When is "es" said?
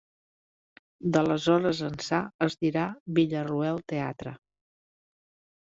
2.47-2.57